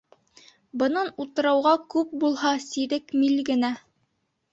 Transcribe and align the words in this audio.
Бынан 0.83 1.11
утрауға 1.25 1.73
күп 1.95 2.15
булһа 2.23 2.53
сирек 2.63 3.13
миль 3.21 3.45
генә. 3.51 3.71